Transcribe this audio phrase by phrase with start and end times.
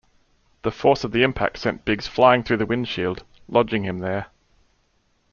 [0.63, 4.29] The force of the impact sent Biggs flying through the windshield, lodging him there.